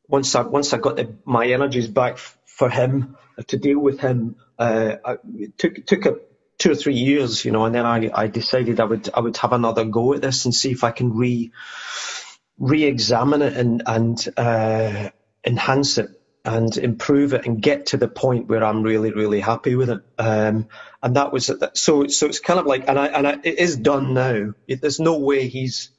[0.08, 4.00] once I once I got the, my energies back f- for him to deal with
[4.00, 6.16] him, uh, I, it took took a
[6.58, 9.38] two or three years, you know, and then I, I decided I would I would
[9.38, 11.52] have another go at this and see if I can re
[12.60, 15.10] re-examine it and and uh,
[15.46, 16.10] enhance it
[16.44, 20.02] and improve it and get to the point where I'm really really happy with it.
[20.18, 20.68] Um,
[21.04, 23.78] and that was so so it's kind of like and I and I, it is
[23.78, 24.54] done now.
[24.68, 25.92] It, there's no way he's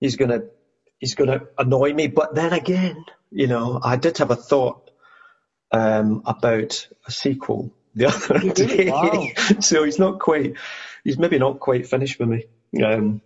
[0.00, 0.42] he's gonna
[0.98, 2.06] he's to annoy me.
[2.06, 4.90] But then again, you know, I did have a thought
[5.72, 8.90] um, about a sequel the other day.
[8.90, 9.26] Wow.
[9.60, 10.54] so he's not quite,
[11.04, 12.44] he's maybe not quite finished with me.
[12.82, 13.20] Um,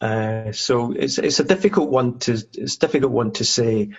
[0.00, 3.90] uh, so it's it's a difficult one to it's difficult one to say.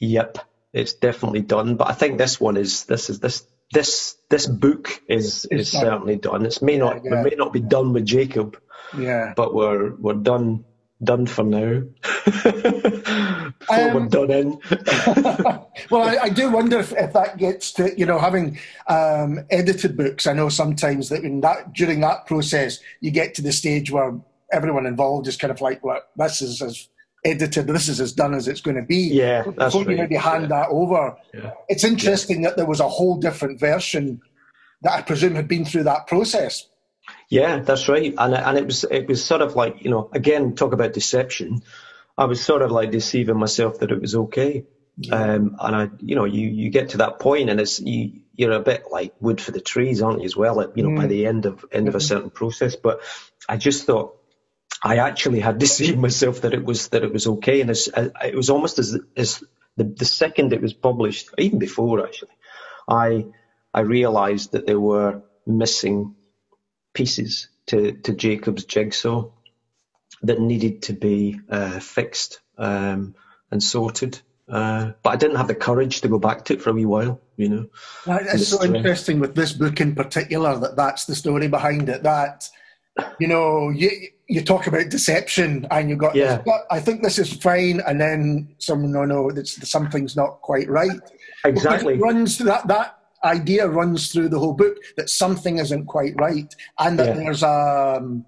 [0.00, 0.38] Yep,
[0.72, 1.76] it's definitely done.
[1.76, 6.16] But I think this one is this is this this this book is is certainly
[6.16, 6.44] done.
[6.44, 7.22] It may not yeah, yeah.
[7.22, 8.60] we may not be done with Jacob.
[8.96, 9.32] Yeah.
[9.34, 10.64] But we're we're done
[11.04, 11.82] done for now.
[12.24, 14.60] Before um, we're done in.
[15.90, 19.96] well, I, I, do wonder if, if, that gets to you know having um, edited
[19.96, 20.26] books.
[20.26, 24.18] I know sometimes that in that during that process you get to the stage where
[24.52, 26.88] everyone involved is kind of like, "Well, this is as
[27.24, 27.66] edited.
[27.66, 29.98] This is as done as it's going to be." Yeah, before you right.
[29.98, 30.48] maybe hand yeah.
[30.48, 31.16] that over.
[31.32, 31.52] Yeah.
[31.68, 32.48] It's interesting yeah.
[32.48, 34.20] that there was a whole different version
[34.82, 36.68] that I presume had been through that process.
[37.34, 38.14] Yeah, that's right.
[38.16, 41.62] And and it was it was sort of like you know again talk about deception.
[42.16, 44.66] I was sort of like deceiving myself that it was okay.
[44.96, 45.16] Yeah.
[45.16, 48.52] Um, and I, you know, you, you get to that point and it's, you, you're
[48.52, 50.96] a bit like wood for the trees, aren't you, as well, at, you know, mm.
[50.96, 52.06] by the end of, end of a mm-hmm.
[52.06, 52.76] certain process.
[52.76, 53.00] But
[53.48, 54.16] I just thought
[54.80, 57.60] I actually had deceived myself that it was, that it was okay.
[57.60, 59.42] And uh, it was almost as, as
[59.76, 62.36] the, the second it was published, even before actually,
[62.88, 63.26] I,
[63.72, 66.14] I realized that there were missing
[66.94, 69.30] pieces to, to Jacob's jigsaw
[70.22, 73.14] that needed to be uh, fixed um,
[73.50, 74.20] and sorted.
[74.48, 76.84] Uh, but I didn't have the courage to go back to it for a wee
[76.84, 77.66] while, you know.
[78.06, 82.02] It's so interesting with this book in particular that that's the story behind it.
[82.02, 82.48] That
[83.18, 83.90] you know, you
[84.28, 86.42] you talk about deception and you got, yeah.
[86.70, 91.00] I think this is fine, and then someone, no, no, it's, something's not quite right.
[91.44, 91.98] Exactly.
[91.98, 96.54] runs to that that idea runs through the whole book that something isn't quite right,
[96.78, 97.14] and that yeah.
[97.14, 98.26] there's a um,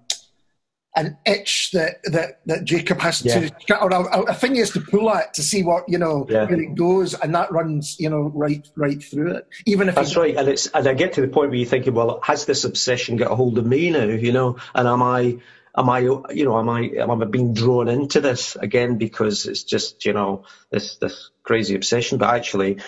[0.95, 3.49] an itch that that, that Jacob has yeah.
[3.49, 6.25] to, or a, a, thing he has to pull at to see what you know
[6.27, 6.45] yeah.
[6.45, 9.47] where it goes, and that runs you know right right through it.
[9.65, 11.93] Even if that's right, and it's and I get to the point where you're thinking,
[11.93, 14.05] well, has this obsession got a hold of me now?
[14.05, 15.37] You know, and am I
[15.77, 19.63] am I, you know, am I, am I being drawn into this again because it's
[19.63, 22.17] just, you know, this, this crazy obsession?
[22.17, 22.79] But actually,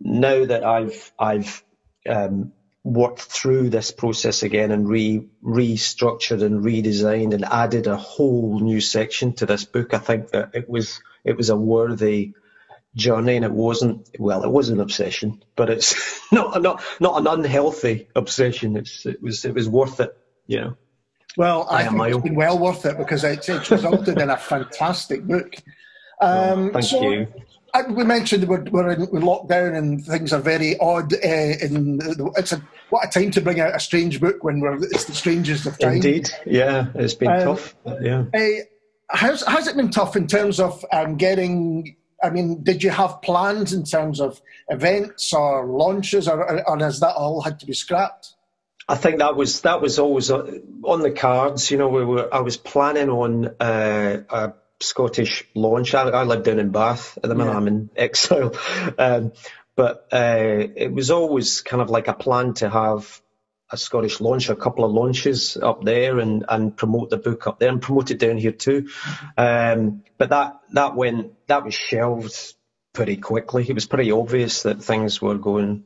[0.00, 1.62] now that I've I've
[2.08, 2.52] um,
[2.84, 8.80] worked through this process again and re restructured and redesigned and added a whole new
[8.80, 12.32] section to this book, I think that it was it was a worthy
[12.94, 15.94] journey and it wasn't well it was an obsession but it's
[16.32, 18.76] not not not an unhealthy obsession.
[18.76, 20.76] It's it was it was worth it you know.
[21.36, 24.36] Well i, I think it's been well worth it because it's, it's resulted in a
[24.36, 25.54] fantastic book.
[26.20, 27.28] Um, thank so, you
[27.90, 31.12] we mentioned we're, we're in lockdown and things are very odd.
[31.12, 34.60] Uh, in the, it's a what a time to bring out a strange book when
[34.60, 36.04] we're it's the strangest of times.
[36.04, 37.74] Indeed, yeah, it's been um, tough.
[38.00, 41.96] Yeah, uh, has has it been tough in terms of um, getting?
[42.22, 47.00] I mean, did you have plans in terms of events or launches, or, or has
[47.00, 48.34] that all had to be scrapped?
[48.88, 50.50] I think that was that was always uh,
[50.82, 51.70] on the cards.
[51.70, 55.94] You know, we were I was planning on uh, a Scottish launch.
[55.94, 57.50] I, I, live down in Bath at the minute.
[57.50, 57.56] Yeah.
[57.56, 58.54] I'm in exile,
[58.98, 59.32] um,
[59.76, 63.20] but uh, it was always kind of like a plan to have
[63.70, 67.58] a Scottish launch, a couple of launches up there, and and promote the book up
[67.58, 68.88] there and promote it down here too.
[69.36, 72.54] Um, but that that went that was shelved
[72.92, 73.66] pretty quickly.
[73.68, 75.84] It was pretty obvious that things were going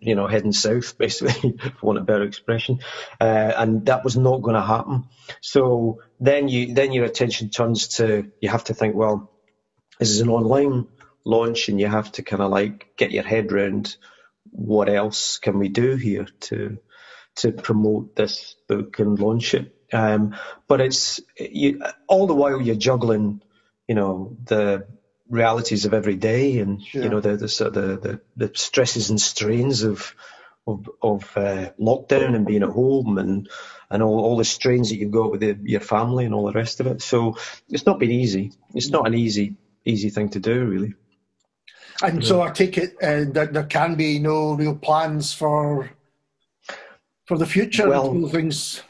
[0.00, 2.80] you know, heading south, basically, for want of a better expression,
[3.20, 5.04] uh, and that was not going to happen.
[5.40, 9.30] So then you then your attention turns to you have to think, well,
[9.98, 10.86] this is an online
[11.24, 13.96] launch, and you have to kind of like get your head around
[14.50, 16.78] what else can we do here to
[17.36, 19.74] to promote this book and launch it.
[19.92, 20.34] Um,
[20.66, 23.42] but it's you, all the while you're juggling,
[23.86, 24.86] you know, the
[25.30, 27.02] realities of every day and yeah.
[27.02, 30.14] you know the the, the the the stresses and strains of
[30.66, 33.48] of, of uh, lockdown and being at home and
[33.90, 36.52] and all, all the strains that you've got with the, your family and all the
[36.52, 37.00] rest of it.
[37.00, 37.38] So
[37.70, 38.52] it's not been easy.
[38.74, 40.94] It's not an easy easy thing to do, really.
[42.02, 45.90] And so I take it uh, that there can be no real plans for
[47.26, 48.82] for the future well, things.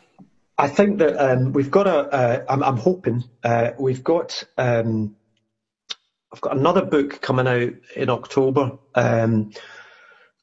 [0.59, 1.99] I think that um, we've got a.
[2.13, 4.45] Uh, I'm, I'm hoping uh, we've got.
[4.59, 5.17] Um,
[6.33, 9.53] I've got another book coming out in October um,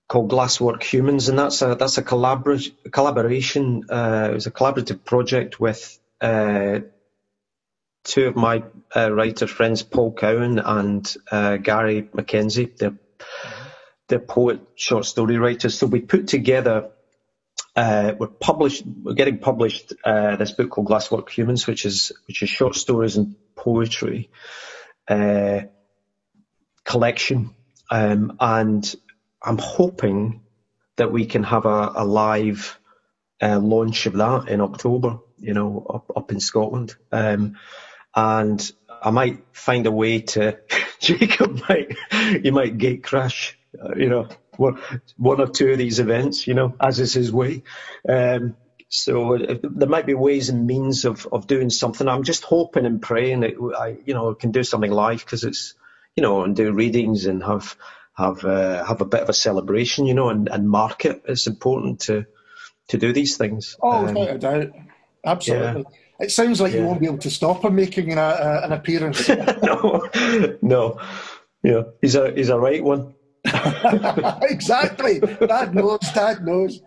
[0.09, 3.83] called Glasswork Humans, and that's a that's a collabor- collaboration.
[3.89, 6.79] Uh, it was a collaborative project with uh,
[8.05, 8.63] two of my
[8.95, 12.69] uh, writer friends, Paul Cowan and uh, Gary Mackenzie.
[12.79, 12.97] They're
[14.09, 15.77] they're poet, short story writers.
[15.77, 16.89] So we put together.
[17.75, 18.83] Uh, we're published.
[18.85, 23.17] We're getting published uh, this book called Glasswork Humans, which is which is short stories
[23.17, 24.29] and poetry.
[25.07, 25.61] Uh,
[26.85, 27.53] collection.
[27.91, 28.95] Um, and
[29.41, 30.41] I'm hoping
[30.95, 32.79] that we can have a, a live
[33.41, 36.95] uh, launch of that in October, you know, up, up in Scotland.
[37.11, 37.57] Um,
[38.15, 40.59] and I might find a way to,
[40.99, 41.95] Jacob might,
[42.43, 44.79] you might gate crash, uh, you know, one,
[45.17, 47.63] one or two of these events, you know, as is his way.
[48.07, 48.55] Um,
[48.87, 52.07] so uh, there might be ways and means of, of doing something.
[52.07, 55.73] I'm just hoping and praying that I, you know, can do something live because it's,
[56.15, 57.75] you know, and do readings and have
[58.15, 61.23] have uh, have a bit of a celebration, you know, and, and market.
[61.27, 62.25] It's important to
[62.89, 63.75] to do these things.
[63.81, 64.71] Oh, um, without a doubt,
[65.25, 65.81] absolutely.
[65.81, 66.25] Yeah.
[66.25, 66.79] It sounds like yeah.
[66.79, 69.27] you won't be able to stop him making an, uh, an appearance.
[69.63, 70.07] no,
[70.61, 70.99] no,
[71.61, 73.13] yeah, he's a he's a right one.
[74.43, 75.19] exactly.
[75.19, 75.99] Dad knows.
[76.13, 76.81] Dad knows.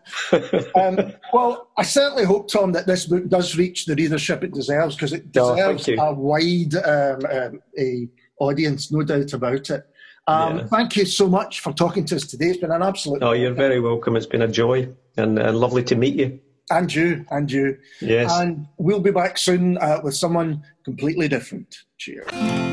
[0.75, 4.97] Um, well, I certainly hope, Tom, that this book does reach the readership it deserves
[4.97, 8.09] because it oh, deserves oh, a wide um, um, a
[8.39, 9.87] audience, no doubt about it.
[10.27, 10.67] Um, yeah.
[10.67, 12.47] Thank you so much for talking to us today.
[12.47, 13.23] It's been an absolute.
[13.23, 14.15] Oh, you're very welcome.
[14.15, 16.39] It's been a joy and uh, lovely to meet you.
[16.71, 17.79] And you, and you.
[18.01, 18.31] Yes.
[18.33, 21.75] And we'll be back soon uh, with someone completely different.
[21.97, 22.68] Cheers.